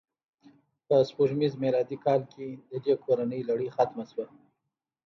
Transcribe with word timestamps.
په 0.87 0.95
سپوږمیز 1.09 1.53
میلادي 1.63 1.97
کال 2.05 2.21
کې 2.33 2.47
د 2.69 2.71
دې 2.85 2.93
کورنۍ 3.03 3.41
لړۍ 3.49 3.69
ختمه 3.75 4.03
شوه. 4.11 4.25